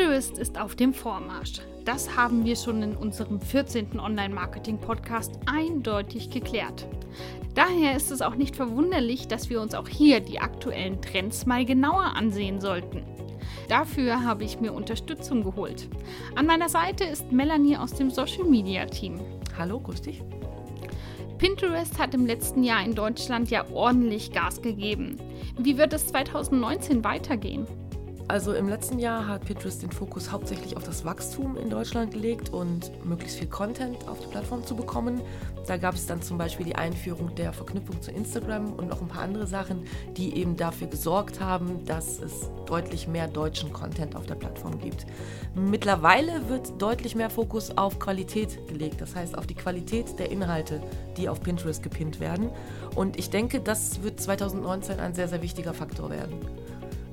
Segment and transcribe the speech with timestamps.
[0.00, 1.60] Pinterest ist auf dem Vormarsch.
[1.84, 4.00] Das haben wir schon in unserem 14.
[4.00, 6.86] Online-Marketing-Podcast eindeutig geklärt.
[7.54, 11.66] Daher ist es auch nicht verwunderlich, dass wir uns auch hier die aktuellen Trends mal
[11.66, 13.02] genauer ansehen sollten.
[13.68, 15.86] Dafür habe ich mir Unterstützung geholt.
[16.34, 19.20] An meiner Seite ist Melanie aus dem Social Media Team.
[19.58, 20.22] Hallo, grüß dich.
[21.36, 25.18] Pinterest hat im letzten Jahr in Deutschland ja ordentlich Gas gegeben.
[25.58, 27.66] Wie wird es 2019 weitergehen?
[28.30, 32.50] Also im letzten Jahr hat Pinterest den Fokus hauptsächlich auf das Wachstum in Deutschland gelegt
[32.50, 35.20] und möglichst viel Content auf die Plattform zu bekommen.
[35.66, 39.08] Da gab es dann zum Beispiel die Einführung der Verknüpfung zu Instagram und noch ein
[39.08, 39.82] paar andere Sachen,
[40.16, 45.06] die eben dafür gesorgt haben, dass es deutlich mehr deutschen Content auf der Plattform gibt.
[45.56, 50.80] Mittlerweile wird deutlich mehr Fokus auf Qualität gelegt, das heißt auf die Qualität der Inhalte,
[51.16, 52.50] die auf Pinterest gepinnt werden.
[52.94, 56.38] Und ich denke, das wird 2019 ein sehr, sehr wichtiger Faktor werden.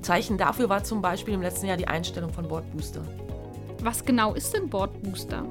[0.02, 3.02] Zeichen dafür war zum Beispiel im letzten Jahr die Einstellung von Board Booster.
[3.82, 5.46] Was genau ist denn Board Booster?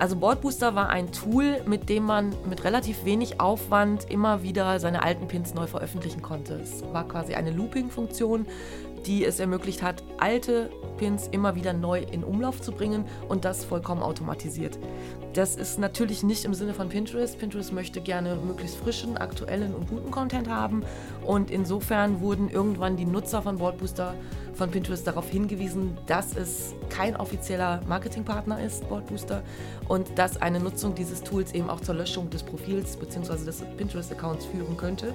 [0.00, 4.80] Also Board Booster war ein Tool, mit dem man mit relativ wenig Aufwand immer wieder
[4.80, 6.54] seine alten Pins neu veröffentlichen konnte.
[6.54, 8.46] Es war quasi eine Looping-Funktion,
[9.06, 13.64] die es ermöglicht hat, alte Pins immer wieder neu in Umlauf zu bringen und das
[13.64, 14.78] vollkommen automatisiert.
[15.32, 17.38] Das ist natürlich nicht im Sinne von Pinterest.
[17.38, 20.82] Pinterest möchte gerne möglichst frischen, aktuellen und guten Content haben
[21.24, 24.14] und insofern wurden irgendwann die Nutzer von Boardbooster
[24.54, 29.42] von Pinterest darauf hingewiesen, dass es kein offizieller Marketingpartner ist, Boardbooster,
[29.88, 33.44] und dass eine Nutzung dieses Tools eben auch zur Löschung des Profils bzw.
[33.46, 35.14] des Pinterest-Accounts führen könnte.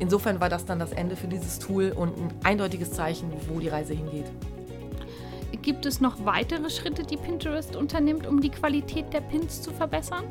[0.00, 3.68] Insofern war das dann das Ende für dieses Tool und ein eindeutiges Zeichen, wo die
[3.68, 4.26] Reise hingeht.
[5.62, 10.24] Gibt es noch weitere Schritte, die Pinterest unternimmt, um die Qualität der Pins zu verbessern?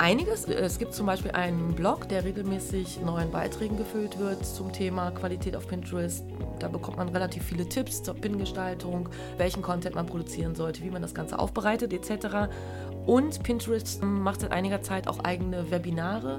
[0.00, 0.44] Einiges.
[0.44, 5.56] Es gibt zum Beispiel einen Blog, der regelmäßig neuen Beiträgen gefüllt wird zum Thema Qualität
[5.56, 6.24] auf Pinterest.
[6.60, 9.08] Da bekommt man relativ viele Tipps zur Pin-Gestaltung,
[9.38, 12.48] welchen Content man produzieren sollte, wie man das Ganze aufbereitet etc.
[13.06, 16.38] Und Pinterest macht seit einiger Zeit auch eigene Webinare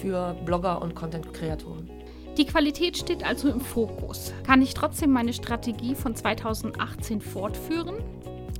[0.00, 1.88] für Blogger und Content-Kreatoren.
[2.36, 4.32] Die Qualität steht also im Fokus.
[4.44, 7.94] Kann ich trotzdem meine Strategie von 2018 fortführen?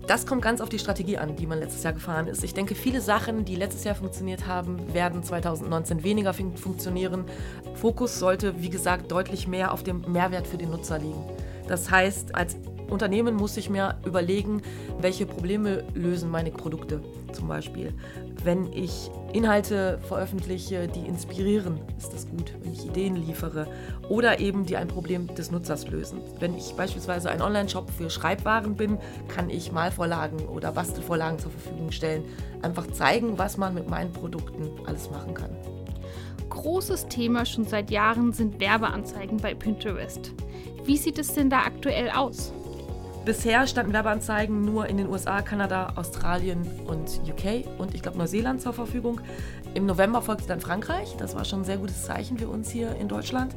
[0.07, 2.45] Das kommt ganz auf die Strategie an, die man letztes Jahr gefahren ist.
[2.45, 7.25] Ich denke, viele Sachen, die letztes Jahr funktioniert haben, werden 2019 weniger fun funktionieren.
[7.75, 11.25] Fokus sollte, wie gesagt, deutlich mehr auf dem Mehrwert für den Nutzer liegen.
[11.67, 12.57] Das heißt, als
[12.89, 14.63] Unternehmen muss ich mir überlegen,
[15.01, 17.01] welche Probleme lösen meine Produkte
[17.33, 17.93] zum Beispiel.
[18.45, 22.55] Wenn ich Inhalte veröffentliche, die inspirieren, ist das gut.
[22.63, 23.67] Wenn ich Ideen liefere
[24.09, 26.21] oder eben die ein Problem des Nutzers lösen.
[26.39, 28.99] Wenn ich beispielsweise ein Online-Shop für Schreibwaren bin,
[29.29, 32.25] kann ich Malvorlagen oder Bastelvorlagen zur Verfügung stellen.
[32.63, 35.51] Einfach zeigen, was man mit meinen Produkten alles machen kann.
[36.49, 40.33] Großes Thema schon seit Jahren sind Werbeanzeigen bei Pinterest.
[40.85, 42.53] Wie sieht es denn da aktuell aus?
[43.27, 48.63] Bisher standen Werbeanzeigen nur in den USA, Kanada, Australien und UK und ich glaube Neuseeland
[48.63, 49.21] zur Verfügung.
[49.75, 51.17] Im November folgte dann Frankreich.
[51.19, 53.57] Das war schon ein sehr gutes Zeichen für uns hier in Deutschland.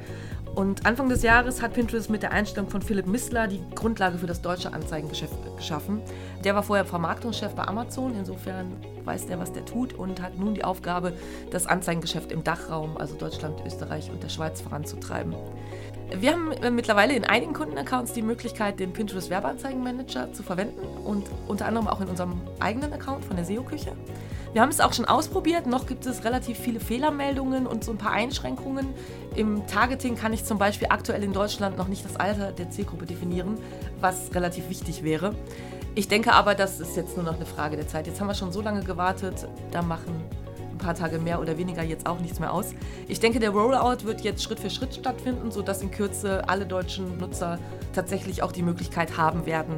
[0.56, 4.26] Und Anfang des Jahres hat Pinterest mit der Einstellung von Philipp Missler die Grundlage für
[4.26, 6.02] das deutsche Anzeigengeschäft geschaffen.
[6.44, 8.76] Der war vorher Vermarktungschef bei Amazon, insofern
[9.06, 11.14] weiß der, was der tut und hat nun die Aufgabe,
[11.52, 15.36] das Anzeigengeschäft im Dachraum, also Deutschland, Österreich und der Schweiz voranzutreiben.
[16.18, 21.28] Wir haben äh, mittlerweile in einigen Kundenaccounts die Möglichkeit, den Pinterest Werbeanzeigenmanager zu verwenden und
[21.48, 23.92] unter anderem auch in unserem eigenen Account von der SEO-Küche.
[24.52, 28.00] Wir haben es auch schon ausprobiert, noch gibt es relativ viele Fehlermeldungen und so ein
[28.00, 28.88] paar Einschränkungen.
[29.36, 33.06] Im Targeting kann ich zum Beispiel aktuell in Deutschland noch nicht das Alter der Zielgruppe
[33.06, 33.60] definieren,
[34.02, 35.36] was relativ wichtig wäre.
[35.94, 38.08] Ich denke aber, das ist jetzt nur noch eine Frage der Zeit.
[38.08, 40.24] Jetzt haben wir schon so lange gewartet, da machen
[40.80, 42.74] paar Tage mehr oder weniger jetzt auch nichts mehr aus.
[43.08, 47.18] Ich denke, der Rollout wird jetzt Schritt für Schritt stattfinden, sodass in Kürze alle deutschen
[47.20, 47.60] Nutzer
[47.94, 49.76] tatsächlich auch die Möglichkeit haben werden,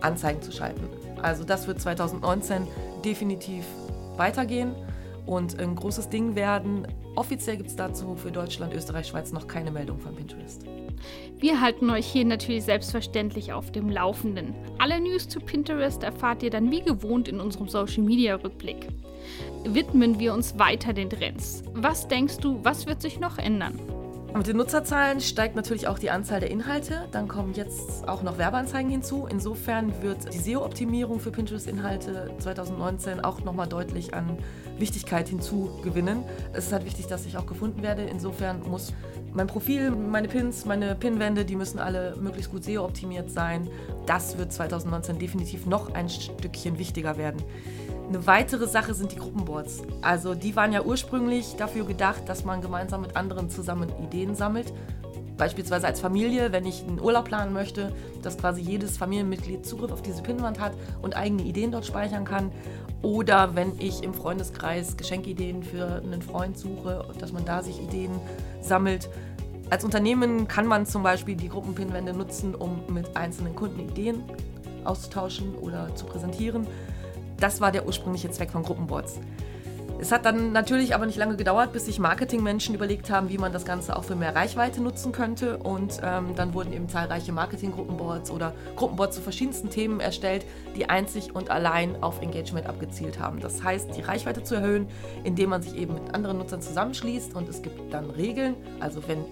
[0.00, 0.88] Anzeigen zu schalten.
[1.22, 2.66] Also das wird 2019
[3.04, 3.64] definitiv
[4.16, 4.74] weitergehen
[5.26, 6.86] und ein großes Ding werden.
[7.16, 10.64] Offiziell gibt es dazu für Deutschland, Österreich, Schweiz noch keine Meldung von Pinterest.
[11.38, 14.54] Wir halten euch hier natürlich selbstverständlich auf dem Laufenden.
[14.78, 18.88] Alle News zu Pinterest erfahrt ihr dann wie gewohnt in unserem Social Media Rückblick.
[19.64, 21.62] Widmen wir uns weiter den Trends.
[21.72, 23.78] Was denkst du, was wird sich noch ändern?
[24.36, 27.06] Mit den Nutzerzahlen steigt natürlich auch die Anzahl der Inhalte.
[27.12, 29.28] Dann kommen jetzt auch noch Werbeanzeigen hinzu.
[29.30, 34.36] Insofern wird die SEO-Optimierung für Pinterest-Inhalte 2019 auch nochmal deutlich an
[34.76, 36.24] Wichtigkeit hinzugewinnen.
[36.52, 38.02] Es ist halt wichtig, dass ich auch gefunden werde.
[38.02, 38.92] Insofern muss
[39.34, 43.68] mein Profil, meine Pins, meine Pinwände, die müssen alle möglichst gut SEO-optimiert sein.
[44.06, 47.40] Das wird 2019 definitiv noch ein Stückchen wichtiger werden.
[48.08, 49.82] Eine weitere Sache sind die Gruppenboards.
[50.02, 54.72] Also die waren ja ursprünglich dafür gedacht, dass man gemeinsam mit anderen zusammen Ideen sammelt.
[55.36, 57.92] Beispielsweise als Familie, wenn ich einen Urlaub planen möchte,
[58.22, 60.72] dass quasi jedes Familienmitglied Zugriff auf diese Pinnwand hat
[61.02, 62.52] und eigene Ideen dort speichern kann.
[63.02, 68.12] Oder wenn ich im Freundeskreis Geschenkideen für einen Freund suche, dass man da sich Ideen
[68.60, 69.10] sammelt.
[69.70, 74.22] Als Unternehmen kann man zum Beispiel die Gruppenpinwände nutzen, um mit einzelnen Kunden Ideen
[74.84, 76.66] auszutauschen oder zu präsentieren.
[77.38, 79.20] Das war der ursprüngliche Zweck von Gruppenboards.
[80.04, 83.52] Es hat dann natürlich aber nicht lange gedauert, bis sich Marketingmenschen überlegt haben, wie man
[83.52, 85.56] das Ganze auch für mehr Reichweite nutzen könnte.
[85.56, 90.44] Und ähm, dann wurden eben zahlreiche Marketing-Gruppenboards oder Gruppenboards zu verschiedensten Themen erstellt,
[90.76, 93.40] die einzig und allein auf Engagement abgezielt haben.
[93.40, 94.88] Das heißt, die Reichweite zu erhöhen,
[95.22, 97.34] indem man sich eben mit anderen Nutzern zusammenschließt.
[97.34, 98.56] Und es gibt dann Regeln.
[98.80, 99.24] Also wenn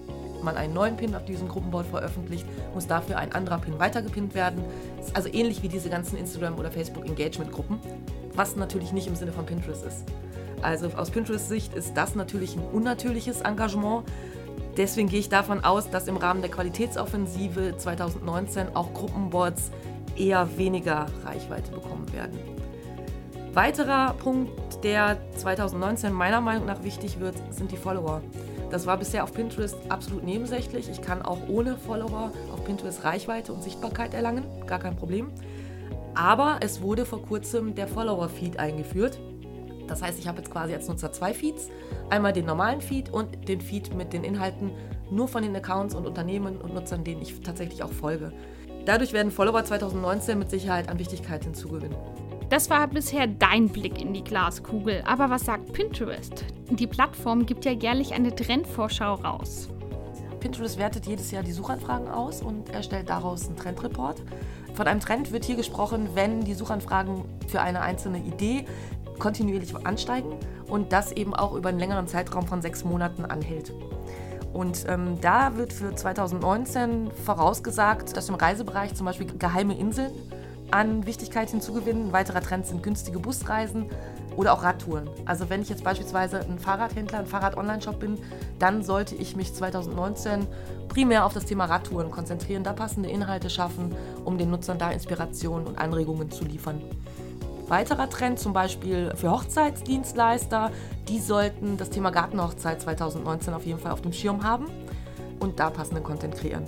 [0.43, 4.63] man einen neuen Pin auf diesem Gruppenboard veröffentlicht, muss dafür ein anderer Pin weitergepinnt werden.
[4.99, 7.79] Ist also ähnlich wie diese ganzen Instagram- oder Facebook-Engagement-Gruppen,
[8.35, 10.03] was natürlich nicht im Sinne von Pinterest ist.
[10.61, 14.03] Also aus Pinterest-Sicht ist das natürlich ein unnatürliches Engagement.
[14.77, 19.71] Deswegen gehe ich davon aus, dass im Rahmen der Qualitätsoffensive 2019 auch Gruppenboards
[20.15, 22.39] eher weniger Reichweite bekommen werden.
[23.53, 28.21] Weiterer Punkt, der 2019 meiner Meinung nach wichtig wird, sind die Follower.
[28.73, 30.89] Das war bisher auf Pinterest absolut nebensächlich.
[30.89, 35.29] Ich kann auch ohne Follower auf Pinterest Reichweite und Sichtbarkeit erlangen, gar kein Problem.
[36.15, 39.19] Aber es wurde vor kurzem der Follower-Feed eingeführt.
[39.87, 41.69] Das heißt, ich habe jetzt quasi als Nutzer zwei Feeds.
[42.09, 44.71] Einmal den normalen Feed und den Feed mit den Inhalten
[45.11, 48.33] nur von den Accounts und Unternehmen und Nutzern, denen ich tatsächlich auch folge.
[48.87, 51.95] Dadurch werden Follower 2019 mit Sicherheit an Wichtigkeit hinzugewinnen.
[52.49, 55.03] Das war bisher dein Blick in die Glaskugel.
[55.05, 56.45] Aber was sagt Pinterest?
[56.69, 59.69] Die Plattform gibt ja jährlich eine Trendvorschau raus.
[60.39, 64.21] Pinterest wertet jedes Jahr die Suchanfragen aus und erstellt daraus einen Trendreport.
[64.73, 68.65] Von einem Trend wird hier gesprochen, wenn die Suchanfragen für eine einzelne Idee
[69.19, 70.33] kontinuierlich ansteigen
[70.67, 73.71] und das eben auch über einen längeren Zeitraum von sechs Monaten anhält.
[74.51, 80.11] Und ähm, da wird für 2019 vorausgesagt, dass im Reisebereich zum Beispiel geheime Inseln
[80.73, 82.07] an Wichtigkeit hinzugewinnen.
[82.07, 83.85] Ein weiterer Trend sind günstige Busreisen
[84.35, 85.07] oder auch Radtouren.
[85.25, 88.17] Also wenn ich jetzt beispielsweise ein Fahrradhändler, ein Fahrrad-Online-Shop bin,
[88.57, 90.47] dann sollte ich mich 2019
[90.89, 95.67] primär auf das Thema Radtouren konzentrieren, da passende Inhalte schaffen, um den Nutzern da Inspirationen
[95.67, 96.81] und Anregungen zu liefern.
[97.67, 100.71] Weiterer Trend zum Beispiel für Hochzeitsdienstleister,
[101.07, 104.65] die sollten das Thema Gartenhochzeit 2019 auf jeden Fall auf dem Schirm haben
[105.39, 106.65] und da passenden Content kreieren.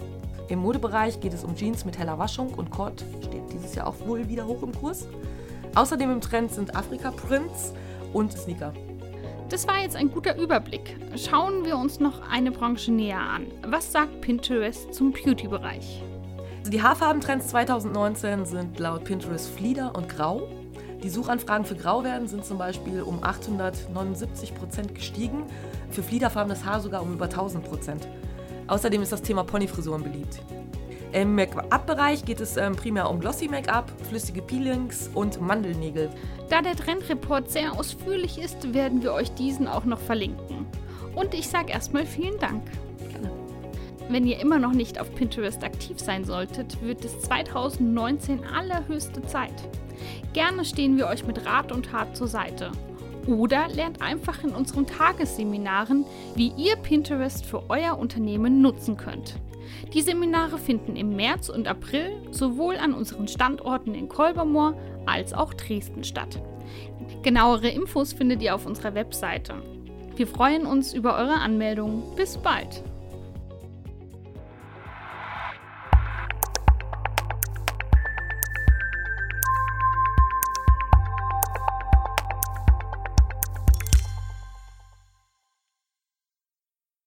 [0.48, 3.96] Im Modebereich geht es um Jeans mit heller Waschung und Cord steht dieses Jahr auch
[4.06, 5.08] wohl wieder hoch im Kurs.
[5.74, 7.74] Außerdem im Trend sind Afrika-Prints
[8.14, 8.72] und Sneaker.
[9.50, 10.98] Das war jetzt ein guter Überblick.
[11.16, 13.48] Schauen wir uns noch eine Branche näher an.
[13.66, 16.04] Was sagt Pinterest zum Beauty-Bereich?
[16.60, 20.48] Also die Haarfarbentrends 2019 sind laut Pinterest Flieder und Grau.
[21.04, 25.44] Die Suchanfragen für Grauwerden sind zum Beispiel um 879 Prozent gestiegen,
[25.90, 28.08] für fliederfarbenes Haar sogar um über 1000 Prozent.
[28.68, 30.40] Außerdem ist das Thema Ponyfrisuren beliebt.
[31.12, 36.10] Im Make-up-Bereich geht es ähm, primär um Glossy Make-up, flüssige Peelings und Mandelnägel.
[36.50, 40.66] Da der Trendreport sehr ausführlich ist, werden wir euch diesen auch noch verlinken.
[41.16, 42.64] Und ich sage erstmal vielen Dank.
[43.10, 43.32] Gerne.
[44.10, 49.54] Wenn ihr immer noch nicht auf Pinterest aktiv sein solltet, wird es 2019 allerhöchste Zeit.
[50.34, 52.72] Gerne stehen wir euch mit Rat und Tat zur Seite.
[53.28, 56.06] Oder lernt einfach in unseren Tagesseminaren,
[56.36, 59.36] wie ihr Pinterest für euer Unternehmen nutzen könnt.
[59.94, 65.54] Die Seminare finden im März und April sowohl an unseren Standorten in Kolbermoor als auch
[65.54, 66.40] Dresden statt.
[67.24, 69.56] Genauere Infos findet ihr auf unserer Webseite.
[70.16, 72.04] Wir freuen uns über eure Anmeldung.
[72.16, 72.84] Bis bald!